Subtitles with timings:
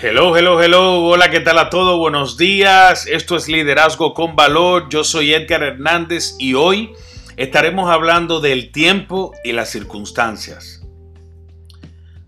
[0.00, 1.06] Hello, hello, hello.
[1.06, 1.98] Hola, ¿qué tal a todos?
[1.98, 3.08] Buenos días.
[3.08, 4.88] Esto es Liderazgo con Valor.
[4.88, 6.92] Yo soy Edgar Hernández y hoy
[7.36, 10.86] estaremos hablando del tiempo y las circunstancias.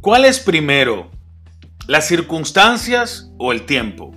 [0.00, 1.12] ¿Cuál es primero?
[1.86, 4.12] ¿Las circunstancias o el tiempo?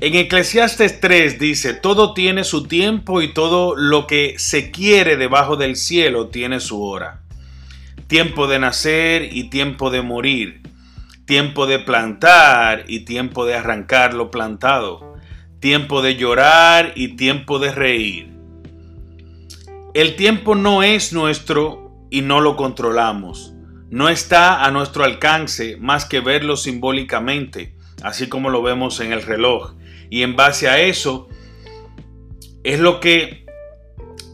[0.00, 5.54] En Eclesiastes 3 dice, todo tiene su tiempo y todo lo que se quiere debajo
[5.54, 7.22] del cielo tiene su hora.
[8.08, 10.66] Tiempo de nacer y tiempo de morir
[11.26, 15.16] tiempo de plantar y tiempo de arrancar lo plantado,
[15.58, 18.32] tiempo de llorar y tiempo de reír.
[19.92, 23.54] El tiempo no es nuestro y no lo controlamos.
[23.90, 29.22] No está a nuestro alcance más que verlo simbólicamente, así como lo vemos en el
[29.22, 29.74] reloj.
[30.10, 31.28] Y en base a eso
[32.62, 33.46] es lo que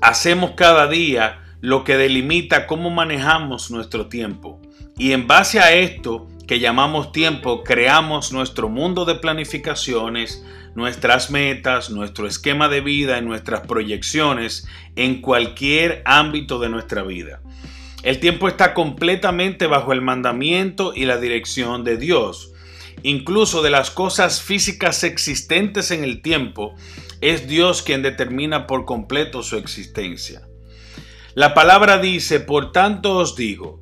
[0.03, 4.61] hacemos cada día, lo que delimita cómo manejamos nuestro tiempo.
[4.99, 11.89] Y en base a esto que llamamos tiempo, creamos nuestro mundo de planificaciones, nuestras metas,
[11.89, 17.41] nuestro esquema de vida y nuestras proyecciones en cualquier ámbito de nuestra vida.
[18.03, 22.53] El tiempo está completamente bajo el mandamiento y la dirección de Dios.
[23.03, 26.75] Incluso de las cosas físicas existentes en el tiempo,
[27.23, 30.43] es Dios quien determina por completo su existencia.
[31.33, 33.82] La palabra dice, por tanto os digo,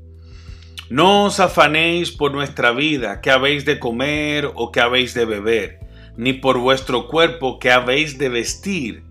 [0.90, 5.78] no os afanéis por nuestra vida, que habéis de comer o que habéis de beber,
[6.16, 9.04] ni por vuestro cuerpo, que habéis de vestir.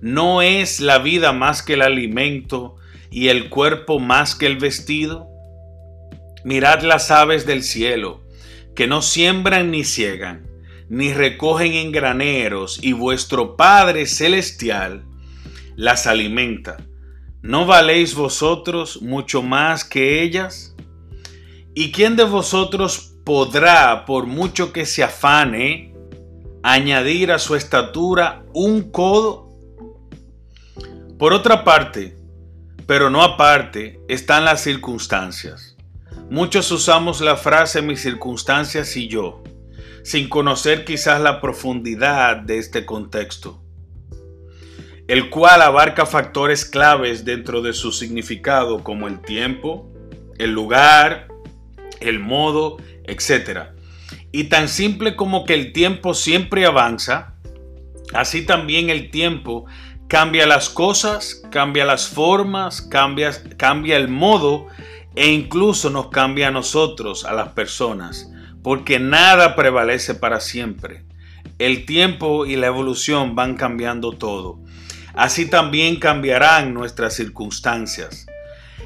[0.00, 2.76] ¿No es la vida más que el alimento
[3.10, 5.28] y el cuerpo más que el vestido?
[6.42, 8.22] Mirad las aves del cielo,
[8.74, 10.46] que no siembran ni ciegan,
[10.88, 15.04] ni recogen en graneros, y vuestro Padre Celestial
[15.76, 16.78] las alimenta.
[17.42, 20.74] ¿No valéis vosotros mucho más que ellas?
[21.74, 25.94] ¿Y quién de vosotros podrá, por mucho que se afane,
[26.64, 29.56] añadir a su estatura un codo?
[31.16, 32.16] Por otra parte,
[32.86, 35.76] pero no aparte, están las circunstancias.
[36.28, 39.44] Muchos usamos la frase mis circunstancias y yo,
[40.02, 43.62] sin conocer quizás la profundidad de este contexto,
[45.06, 49.92] el cual abarca factores claves dentro de su significado como el tiempo,
[50.38, 51.29] el lugar,
[52.00, 53.70] el modo, etc.
[54.32, 57.34] Y tan simple como que el tiempo siempre avanza,
[58.12, 59.66] así también el tiempo
[60.08, 64.66] cambia las cosas, cambia las formas, cambia, cambia el modo
[65.14, 68.30] e incluso nos cambia a nosotros, a las personas,
[68.62, 71.04] porque nada prevalece para siempre.
[71.58, 74.60] El tiempo y la evolución van cambiando todo.
[75.14, 78.26] Así también cambiarán nuestras circunstancias.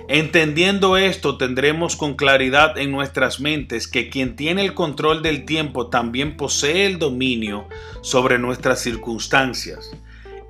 [0.09, 5.87] Entendiendo esto, tendremos con claridad en nuestras mentes que quien tiene el control del tiempo
[5.87, 7.67] también posee el dominio
[8.03, 9.91] sobre nuestras circunstancias.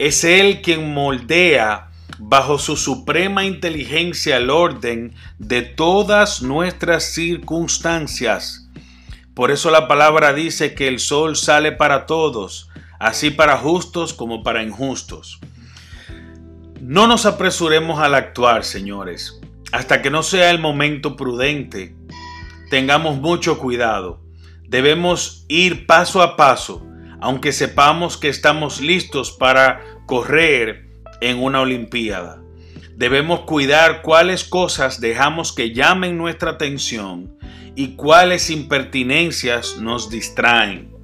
[0.00, 8.68] Es Él quien moldea bajo su suprema inteligencia el orden de todas nuestras circunstancias.
[9.34, 14.42] Por eso la palabra dice que el sol sale para todos, así para justos como
[14.42, 15.38] para injustos.
[16.80, 19.40] No nos apresuremos al actuar, señores
[19.74, 21.96] hasta que no sea el momento prudente,
[22.70, 24.22] tengamos mucho cuidado.
[24.68, 26.86] Debemos ir paso a paso,
[27.20, 30.90] aunque sepamos que estamos listos para correr
[31.20, 32.40] en una Olimpiada.
[32.94, 37.36] Debemos cuidar cuáles cosas dejamos que llamen nuestra atención
[37.74, 40.94] y cuáles impertinencias nos distraen.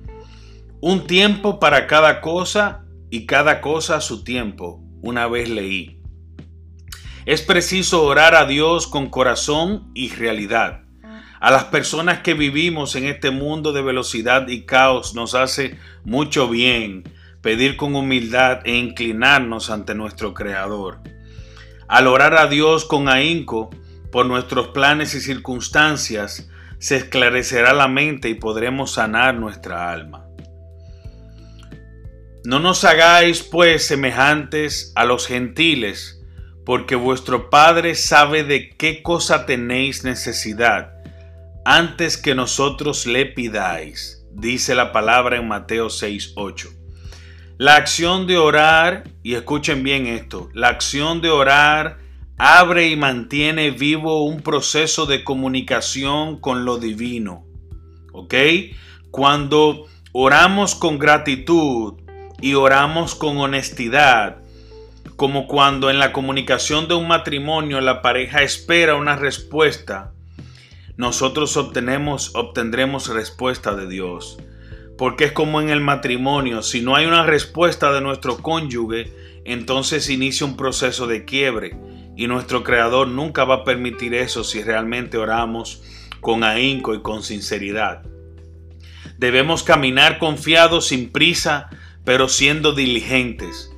[0.81, 6.00] Un tiempo para cada cosa y cada cosa a su tiempo, una vez leí.
[7.27, 10.85] Es preciso orar a Dios con corazón y realidad.
[11.39, 16.49] A las personas que vivimos en este mundo de velocidad y caos nos hace mucho
[16.49, 17.05] bien
[17.43, 21.01] pedir con humildad e inclinarnos ante nuestro Creador.
[21.89, 23.71] Al orar a Dios con ahínco
[24.11, 30.27] por nuestros planes y circunstancias, se esclarecerá la mente y podremos sanar nuestra alma.
[32.45, 36.20] No nos hagáis pues semejantes a los gentiles,
[36.65, 41.01] porque vuestro Padre sabe de qué cosa tenéis necesidad
[41.65, 46.71] antes que nosotros le pidáis, dice la palabra en Mateo 6:8.
[47.59, 51.99] La acción de orar, y escuchen bien esto, la acción de orar
[52.39, 57.45] abre y mantiene vivo un proceso de comunicación con lo divino.
[58.15, 58.35] ¿Ok?
[59.11, 62.01] Cuando oramos con gratitud
[62.41, 64.39] y oramos con honestidad,
[65.21, 70.15] como cuando en la comunicación de un matrimonio la pareja espera una respuesta,
[70.97, 74.39] nosotros obtenemos, obtendremos respuesta de Dios.
[74.97, 79.13] Porque es como en el matrimonio, si no hay una respuesta de nuestro cónyuge,
[79.45, 81.77] entonces inicia un proceso de quiebre
[82.17, 85.83] y nuestro Creador nunca va a permitir eso si realmente oramos
[86.23, 88.05] con ahínco y con sinceridad.
[89.19, 91.69] Debemos caminar confiados, sin prisa,
[92.07, 93.70] pero siendo diligentes,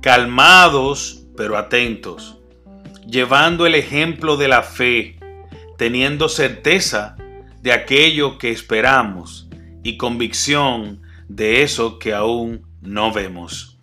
[0.00, 2.38] calmados, pero atentos,
[3.06, 5.18] llevando el ejemplo de la fe,
[5.76, 7.16] teniendo certeza
[7.62, 9.48] de aquello que esperamos
[9.82, 13.78] y convicción de eso que aún no vemos.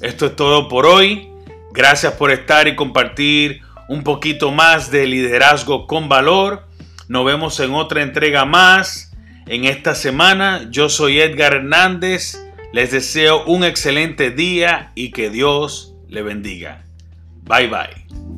[0.00, 1.28] Esto es todo por hoy.
[1.72, 6.66] Gracias por estar y compartir un poquito más de liderazgo con valor.
[7.08, 9.12] Nos vemos en otra entrega más
[9.46, 10.68] en esta semana.
[10.70, 12.38] Yo soy Edgar Hernández.
[12.72, 16.84] Les deseo un excelente día y que Dios le bendiga.
[17.44, 18.37] Bye bye.